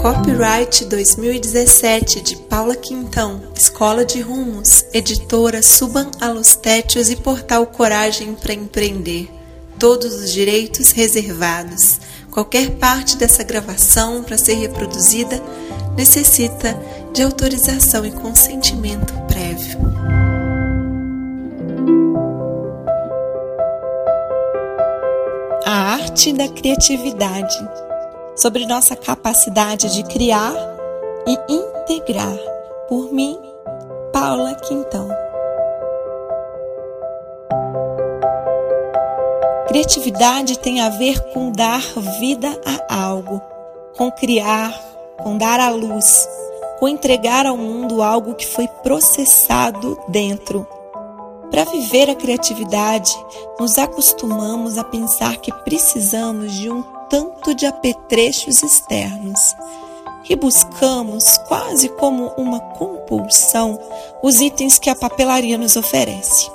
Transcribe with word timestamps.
Copyright 0.00 0.84
2017 0.84 2.20
de 2.20 2.36
Paula 2.36 2.76
Quintão, 2.76 3.42
Escola 3.56 4.04
de 4.04 4.20
Rumos, 4.20 4.84
Editora 4.94 5.60
Suban 5.60 6.08
Alostétios 6.20 7.10
e 7.10 7.16
Portal 7.16 7.66
Coragem 7.66 8.34
para 8.34 8.54
Empreender. 8.54 9.28
Todos 9.76 10.14
os 10.14 10.32
direitos 10.32 10.92
reservados. 10.92 11.98
Qualquer 12.30 12.70
parte 12.76 13.16
dessa 13.16 13.42
gravação 13.42 14.22
para 14.22 14.38
ser 14.38 14.54
reproduzida 14.54 15.42
necessita 15.96 16.80
de 17.12 17.24
autorização 17.24 18.06
e 18.06 18.12
consentimento 18.12 19.12
prévio. 19.26 19.78
A 25.66 25.94
arte 25.94 26.32
da 26.32 26.48
criatividade 26.48 27.87
sobre 28.38 28.64
nossa 28.66 28.94
capacidade 28.94 29.92
de 29.92 30.04
criar 30.04 30.54
e 31.26 31.52
integrar. 31.52 32.38
Por 32.88 33.12
mim, 33.12 33.38
Paula 34.12 34.54
Quintão. 34.54 35.08
Criatividade 39.66 40.58
tem 40.58 40.80
a 40.80 40.88
ver 40.88 41.20
com 41.32 41.52
dar 41.52 41.82
vida 42.18 42.48
a 42.88 43.04
algo, 43.04 43.42
com 43.96 44.10
criar, 44.10 44.72
com 45.22 45.36
dar 45.36 45.60
à 45.60 45.68
luz, 45.68 46.26
com 46.78 46.88
entregar 46.88 47.44
ao 47.44 47.56
mundo 47.56 48.02
algo 48.02 48.34
que 48.34 48.46
foi 48.46 48.66
processado 48.82 49.98
dentro. 50.08 50.66
Para 51.50 51.64
viver 51.64 52.08
a 52.08 52.14
criatividade, 52.14 53.12
nos 53.58 53.76
acostumamos 53.78 54.78
a 54.78 54.84
pensar 54.84 55.36
que 55.38 55.52
precisamos 55.64 56.52
de 56.52 56.70
um 56.70 56.82
tanto 57.08 57.54
de 57.54 57.66
apetrechos 57.66 58.62
externos 58.62 59.38
e 60.28 60.36
buscamos, 60.36 61.38
quase 61.48 61.88
como 61.88 62.28
uma 62.36 62.60
compulsão, 62.60 63.78
os 64.22 64.40
itens 64.40 64.78
que 64.78 64.90
a 64.90 64.94
papelaria 64.94 65.56
nos 65.56 65.76
oferece. 65.76 66.50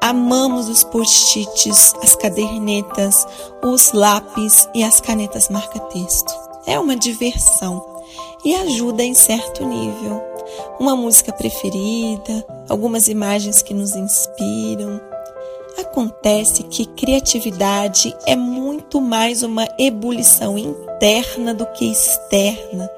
Amamos 0.00 0.68
os 0.68 0.84
post-its, 0.84 1.94
as 2.02 2.14
cadernetas, 2.14 3.26
os 3.62 3.92
lápis 3.92 4.68
e 4.74 4.82
as 4.82 5.00
canetas 5.00 5.48
marca-texto. 5.48 6.32
É 6.66 6.78
uma 6.78 6.96
diversão 6.96 7.84
e 8.44 8.54
ajuda 8.54 9.02
em 9.02 9.14
certo 9.14 9.64
nível. 9.64 10.22
Uma 10.78 10.94
música 10.94 11.32
preferida, 11.32 12.44
algumas 12.68 13.08
imagens 13.08 13.62
que 13.62 13.72
nos 13.72 13.96
inspiram, 13.96 15.00
Acontece 15.76 16.62
que 16.64 16.86
criatividade 16.86 18.16
é 18.26 18.36
muito 18.36 18.63
mais 19.00 19.42
uma 19.42 19.66
ebulição 19.78 20.56
interna 20.58 21.54
do 21.54 21.66
que 21.66 21.90
externa. 21.90 22.88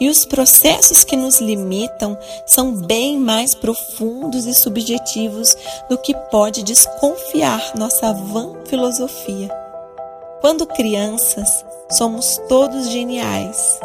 E 0.00 0.08
os 0.08 0.24
processos 0.24 1.04
que 1.04 1.16
nos 1.16 1.40
limitam 1.40 2.18
são 2.46 2.72
bem 2.72 3.18
mais 3.18 3.54
profundos 3.54 4.46
e 4.46 4.54
subjetivos 4.54 5.56
do 5.88 5.96
que 5.98 6.14
pode 6.30 6.62
desconfiar 6.62 7.72
nossa 7.76 8.12
vã 8.12 8.52
filosofia. 8.64 9.50
Quando 10.40 10.66
crianças, 10.66 11.64
somos 11.90 12.40
todos 12.48 12.90
geniais. 12.90 13.78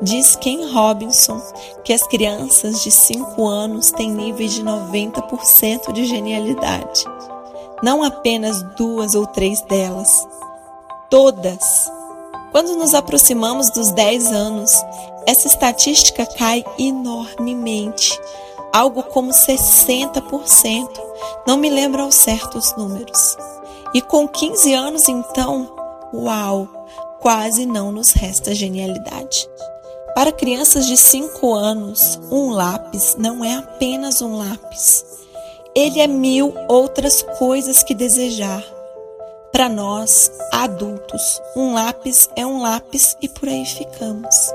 Diz 0.00 0.36
Ken 0.36 0.70
Robinson 0.72 1.42
que 1.84 1.92
as 1.92 2.02
crianças 2.04 2.82
de 2.82 2.90
5 2.90 3.46
anos 3.46 3.90
têm 3.90 4.10
níveis 4.10 4.54
de 4.54 4.62
90% 4.62 5.92
de 5.92 6.04
genialidade 6.04 7.04
não 7.82 8.02
apenas 8.02 8.62
duas 8.76 9.14
ou 9.14 9.26
três 9.26 9.60
delas, 9.62 10.26
todas. 11.10 11.90
Quando 12.50 12.76
nos 12.76 12.94
aproximamos 12.94 13.70
dos 13.70 13.90
10 13.92 14.32
anos, 14.32 14.72
essa 15.26 15.46
estatística 15.46 16.24
cai 16.26 16.64
enormemente, 16.78 18.18
algo 18.72 19.02
como 19.02 19.30
60%. 19.30 20.88
Não 21.46 21.56
me 21.56 21.68
lembro 21.68 22.02
ao 22.02 22.12
certo 22.12 22.58
os 22.58 22.74
números. 22.76 23.36
E 23.94 24.00
com 24.00 24.26
15 24.26 24.74
anos, 24.74 25.08
então, 25.08 25.74
uau, 26.12 26.68
quase 27.20 27.66
não 27.66 27.92
nos 27.92 28.12
resta 28.12 28.54
genialidade. 28.54 29.48
Para 30.14 30.32
crianças 30.32 30.86
de 30.86 30.96
5 30.96 31.54
anos, 31.54 32.18
um 32.30 32.50
lápis 32.50 33.14
não 33.18 33.44
é 33.44 33.56
apenas 33.56 34.20
um 34.20 34.36
lápis 34.36 35.04
ele 35.78 36.00
é 36.00 36.08
mil 36.08 36.52
outras 36.66 37.22
coisas 37.38 37.84
que 37.84 37.94
desejar. 37.94 38.64
Para 39.50 39.68
nós, 39.68 40.30
adultos, 40.52 41.40
um 41.56 41.72
lápis 41.72 42.28
é 42.36 42.46
um 42.46 42.60
lápis 42.60 43.16
e 43.20 43.28
por 43.28 43.48
aí 43.48 43.64
ficamos. 43.64 44.52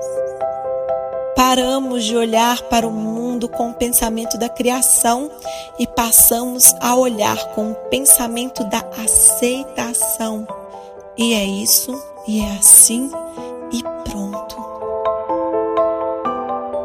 Paramos 1.36 2.04
de 2.04 2.16
olhar 2.16 2.62
para 2.64 2.88
o 2.88 2.92
mundo 2.92 3.50
com 3.50 3.72
o 3.72 3.74
pensamento 3.74 4.38
da 4.38 4.48
criação 4.48 5.32
e 5.80 5.88
passamos 5.88 6.64
a 6.80 6.96
olhar 6.96 7.38
com 7.56 7.72
o 7.72 7.76
pensamento 7.90 8.64
da 8.66 8.88
aceitação. 9.04 10.48
E 11.18 11.34
é 11.34 11.44
isso, 11.44 11.92
e 12.28 12.42
é 12.42 12.52
assim, 12.52 13.10
e 13.72 13.82
pronto. 14.08 14.56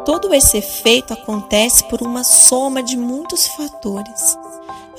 Todo 0.03 0.33
esse 0.33 0.57
efeito 0.57 1.13
acontece 1.13 1.83
por 1.83 2.01
uma 2.01 2.23
soma 2.23 2.81
de 2.81 2.97
muitos 2.97 3.45
fatores. 3.45 4.38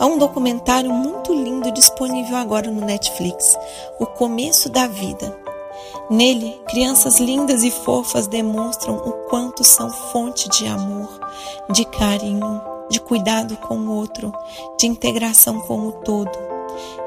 Há 0.00 0.06
um 0.06 0.16
documentário 0.16 0.90
muito 0.90 1.30
lindo 1.30 1.70
disponível 1.70 2.34
agora 2.34 2.70
no 2.70 2.80
Netflix, 2.80 3.54
O 3.98 4.06
Começo 4.06 4.70
da 4.70 4.86
Vida. 4.86 5.38
Nele, 6.08 6.58
crianças 6.70 7.20
lindas 7.20 7.62
e 7.62 7.70
fofas 7.70 8.26
demonstram 8.26 8.96
o 8.96 9.12
quanto 9.28 9.62
são 9.62 9.90
fonte 9.90 10.48
de 10.48 10.66
amor, 10.66 11.20
de 11.70 11.84
carinho, 11.84 12.62
de 12.88 12.98
cuidado 12.98 13.58
com 13.58 13.76
o 13.76 13.94
outro, 13.94 14.32
de 14.78 14.86
integração 14.86 15.60
com 15.60 15.88
o 15.88 15.92
todo. 15.92 16.32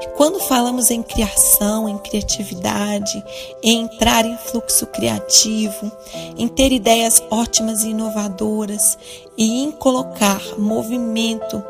E 0.00 0.06
quando 0.16 0.38
falamos 0.38 0.88
em 0.88 1.02
criação, 1.02 1.88
em 1.88 1.98
criatividade, 1.98 3.24
em 3.60 3.82
entrar 3.82 4.24
em 4.24 4.36
fluxo 4.36 4.86
criativo, 4.86 5.90
em 6.38 6.46
ter 6.46 6.70
ideias 6.70 7.20
ótimas 7.28 7.82
e 7.82 7.88
inovadoras 7.88 8.96
e 9.36 9.64
em 9.64 9.72
colocar 9.72 10.40
movimento 10.56 11.60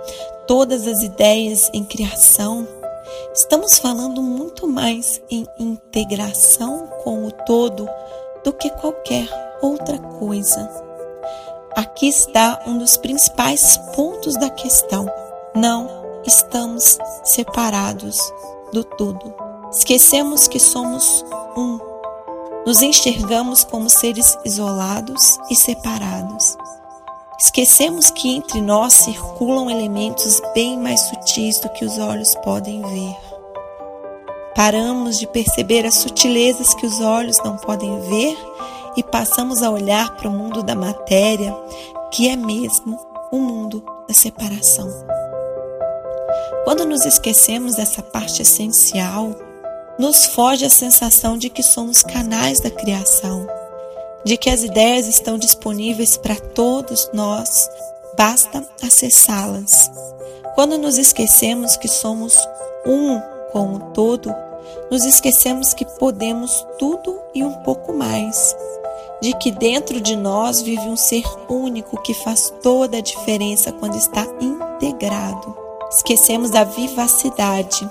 todas 0.47 0.87
as 0.87 1.03
ideias 1.03 1.71
em 1.73 1.85
criação, 1.85 2.67
estamos 3.35 3.79
falando 3.79 4.23
muito 4.23 4.67
mais 4.67 5.21
em 5.31 5.47
integração 5.59 6.89
com 7.03 7.27
o 7.27 7.31
todo 7.31 7.89
do 8.45 8.53
que 8.53 8.71
qualquer 8.71 9.29
outra 9.63 9.99
coisa. 9.99 10.71
Aqui 11.75 12.09
está 12.09 12.63
um 12.67 12.79
dos 12.79 12.97
principais 12.97 13.77
pontos 13.97 14.35
da 14.35 14.49
questão. 14.51 15.07
Não 15.55 15.89
estamos 16.25 16.99
separados 17.25 18.19
do 18.73 18.85
todo. 18.85 19.35
Esquecemos 19.73 20.47
que 20.47 20.61
somos 20.61 21.25
um. 21.57 21.79
Nos 22.67 22.81
enxergamos 22.81 23.65
como 23.65 23.91
seres 23.91 24.39
isolados 24.45 25.39
e 25.51 25.57
separados. 25.57 26.57
Esquecemos 27.39 28.11
que 28.11 28.37
entre 28.37 28.61
nós 28.61 28.93
circulam 28.95 29.69
elementos 29.69 30.41
bem 30.55 30.79
mais 30.79 31.01
sutis 31.01 31.59
do 31.61 31.69
que 31.71 31.85
os 31.85 31.99
olhos 31.99 32.35
podem 32.37 32.81
ver. 32.83 33.17
Paramos 34.55 35.19
de 35.19 35.27
perceber 35.27 35.85
as 35.85 35.95
sutilezas 35.95 36.75
que 36.75 36.87
os 36.87 37.01
olhos 37.01 37.39
não 37.45 37.57
podem 37.57 38.01
ver 38.03 38.39
e 38.97 39.03
passamos 39.03 39.63
a 39.63 39.71
olhar 39.71 40.15
para 40.17 40.29
o 40.29 40.33
mundo 40.33 40.63
da 40.63 40.77
matéria, 40.77 41.53
que 42.13 42.29
é 42.29 42.37
mesmo 42.37 42.99
o 43.33 43.39
mundo 43.39 43.85
da 44.07 44.15
separação. 44.15 44.89
Quando 46.65 46.85
nos 46.87 47.05
esquecemos 47.05 47.75
dessa 47.75 48.01
parte 48.01 48.43
essencial, 48.43 49.35
nos 49.99 50.25
foge 50.27 50.65
a 50.65 50.71
sensação 50.71 51.37
de 51.37 51.51
que 51.51 51.63
somos 51.63 52.03
canais 52.03 52.61
da 52.61 52.71
criação, 52.71 53.47
de 54.25 54.37
que 54.37 54.49
as 54.49 54.63
ideias 54.63 55.07
estão 55.07 55.39
disponíveis 55.39 56.17
para 56.17 56.37
todos 56.37 57.11
nós, 57.13 57.69
basta 58.17 58.65
acessá-las. 58.83 59.91
Quando 60.55 60.79
nos 60.79 60.97
esquecemos 60.97 61.77
que 61.77 61.89
somos 61.89 62.37
um 62.87 63.21
com 63.53 63.75
o 63.75 63.81
todo, 63.93 64.35
nos 64.91 65.05
esquecemos 65.05 65.75
que 65.75 65.85
podemos 65.85 66.67
tudo 66.79 67.19
e 67.35 67.45
um 67.45 67.53
pouco 67.63 67.93
mais, 67.93 68.57
de 69.21 69.33
que 69.39 69.51
dentro 69.51 70.01
de 70.01 70.17
nós 70.17 70.61
vive 70.63 70.83
um 70.89 70.97
ser 70.97 71.25
único 71.49 72.01
que 72.03 72.15
faz 72.15 72.53
toda 72.63 72.99
a 72.99 73.03
diferença 73.03 73.73
quando 73.73 73.97
está 73.97 74.27
integrado. 74.41 75.57
Esquecemos 75.91 76.51
da 76.51 76.65
vivacidade, 76.65 77.89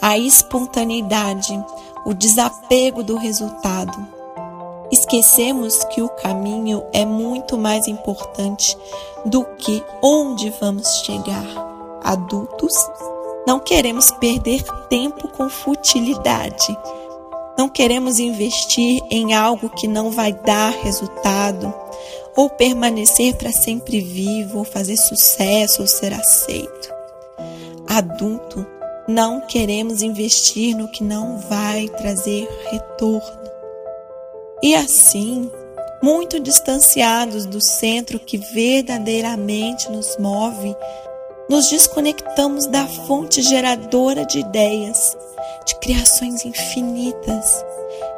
a 0.00 0.18
espontaneidade, 0.18 1.62
o 2.04 2.12
desapego 2.12 3.02
do 3.02 3.16
resultado. 3.16 4.13
Esquecemos 4.94 5.82
que 5.86 6.00
o 6.02 6.08
caminho 6.08 6.84
é 6.92 7.04
muito 7.04 7.58
mais 7.58 7.88
importante 7.88 8.78
do 9.24 9.44
que 9.56 9.82
onde 10.00 10.50
vamos 10.60 10.86
chegar. 11.04 11.44
Adultos, 12.00 12.76
não 13.44 13.58
queremos 13.58 14.12
perder 14.12 14.62
tempo 14.88 15.26
com 15.26 15.48
futilidade. 15.48 16.78
Não 17.58 17.68
queremos 17.68 18.20
investir 18.20 19.02
em 19.10 19.34
algo 19.34 19.68
que 19.68 19.88
não 19.88 20.12
vai 20.12 20.32
dar 20.32 20.70
resultado, 20.70 21.74
ou 22.36 22.48
permanecer 22.48 23.34
para 23.34 23.50
sempre 23.50 24.00
vivo, 24.00 24.58
ou 24.58 24.64
fazer 24.64 24.96
sucesso, 24.96 25.82
ou 25.82 25.88
ser 25.88 26.14
aceito. 26.14 26.94
Adulto, 27.88 28.64
não 29.08 29.40
queremos 29.40 30.02
investir 30.02 30.76
no 30.76 30.86
que 30.86 31.02
não 31.02 31.38
vai 31.38 31.88
trazer 31.88 32.48
retorno. 32.70 33.43
E 34.64 34.74
assim, 34.74 35.52
muito 36.02 36.40
distanciados 36.40 37.44
do 37.44 37.60
centro 37.60 38.18
que 38.18 38.38
verdadeiramente 38.38 39.92
nos 39.92 40.16
move, 40.16 40.74
nos 41.50 41.68
desconectamos 41.68 42.66
da 42.68 42.86
fonte 42.86 43.42
geradora 43.42 44.24
de 44.24 44.38
ideias, 44.38 45.14
de 45.66 45.74
criações 45.80 46.46
infinitas, 46.46 47.62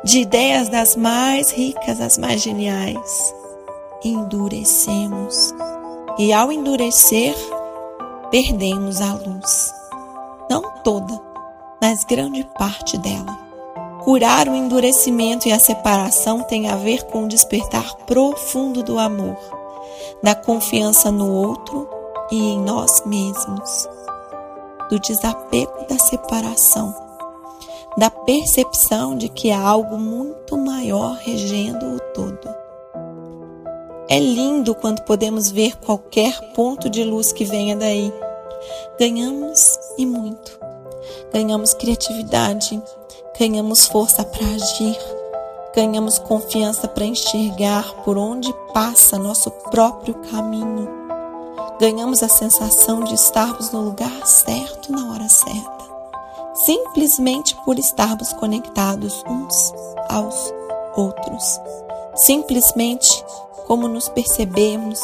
de 0.05 0.21
ideias 0.21 0.69
das 0.69 0.95
mais 0.95 1.51
ricas 1.51 2.01
às 2.01 2.17
mais 2.17 2.41
geniais. 2.43 3.35
Endurecemos. 4.05 5.53
E 6.17 6.33
ao 6.33 6.53
endurecer, 6.53 7.35
perdemos 8.31 9.01
a 9.01 9.15
luz. 9.15 9.75
Não 10.49 10.63
toda, 10.85 11.21
mas 11.83 12.05
grande 12.05 12.49
parte 12.57 12.97
dela. 12.99 13.46
Curar 14.07 14.49
o 14.49 14.55
endurecimento 14.55 15.49
e 15.49 15.53
a 15.53 15.59
separação 15.59 16.45
tem 16.45 16.69
a 16.69 16.77
ver 16.77 17.03
com 17.07 17.25
o 17.25 17.29
despertar 17.29 17.97
profundo 18.07 18.81
do 18.81 19.01
amor, 19.01 19.37
da 20.23 20.33
confiança 20.33 21.11
no 21.11 21.29
outro 21.29 21.91
e 22.31 22.37
em 22.37 22.61
nós 22.61 23.05
mesmos, 23.05 23.89
do 24.89 25.01
desapego 25.01 25.89
da 25.89 25.99
separação, 25.99 26.95
da 27.99 28.09
percepção 28.09 29.17
de 29.17 29.29
que 29.29 29.51
há 29.51 29.61
algo 29.61 29.99
muito 29.99 30.57
maior 30.57 31.17
regendo 31.17 31.97
o 31.97 31.99
todo. 32.15 32.49
É 34.09 34.21
lindo 34.21 34.73
quando 34.77 35.03
podemos 35.03 35.51
ver 35.51 35.77
qualquer 35.79 36.53
ponto 36.53 36.89
de 36.89 37.03
luz 37.03 37.33
que 37.33 37.45
venha 37.45 37.75
daí. 37.75 38.15
Ganhamos 39.01 39.77
e 39.99 40.07
muito. 40.07 40.61
Ganhamos 41.33 41.75
criatividade, 41.75 42.81
ganhamos 43.39 43.87
força 43.87 44.25
para 44.25 44.47
agir, 44.47 44.99
ganhamos 45.75 46.19
confiança 46.19 46.89
para 46.89 47.05
enxergar 47.05 47.85
por 48.05 48.17
onde 48.17 48.53
passa 48.73 49.19
nosso 49.19 49.51
próprio 49.51 50.15
caminho. 50.31 50.89
Ganhamos 51.79 52.23
a 52.23 52.29
sensação 52.29 53.01
de 53.05 53.15
estarmos 53.15 53.71
no 53.71 53.83
lugar 53.83 54.27
certo 54.27 54.91
na 54.91 55.13
hora 55.13 55.29
certa, 55.29 55.85
simplesmente 56.55 57.55
por 57.65 57.79
estarmos 57.79 58.33
conectados 58.33 59.23
uns 59.29 59.75
aos 60.09 60.55
outros, 60.97 61.61
simplesmente 62.15 63.23
como 63.67 63.87
nos 63.89 64.09
percebemos 64.09 65.01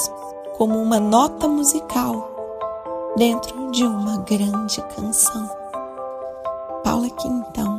como 0.56 0.80
uma 0.80 0.98
nota 0.98 1.46
musical 1.46 2.30
dentro 3.16 3.70
de 3.72 3.84
uma 3.84 4.18
grande 4.18 4.80
canção. 4.96 5.50
Paula 6.82 7.10
Quintão, 7.10 7.71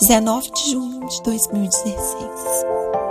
19 0.00 0.50
de 0.50 0.72
junho 0.72 1.00
de 1.06 1.22
2016. 1.22 3.05